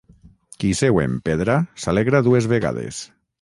[0.63, 3.05] Qui seu en pedra s'alegra dues vegades.